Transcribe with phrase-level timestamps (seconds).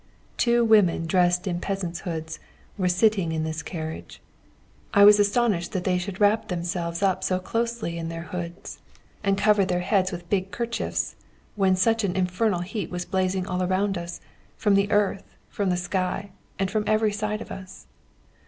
[0.35, 2.39] Two women, dressed in peasants' hoods,
[2.75, 4.19] were sitting in this carriage.
[4.95, 8.79] I was astonished that they should wrap themselves up so closely in their hoods,
[9.23, 11.15] and cover their heads with big kerchiefs,
[11.55, 14.19] when such an infernal heat was blazing all around us,
[14.57, 17.85] from the earth, from the sky, and from every side of us.